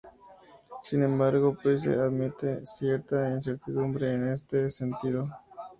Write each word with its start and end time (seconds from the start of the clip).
Sin 0.81 1.03
embargo, 1.03 1.55
Price 1.55 1.87
admite 1.87 2.65
cierta 2.65 3.29
incertidumbre 3.29 4.11
en 4.11 4.29
este 4.29 4.71
sentido. 4.71 5.29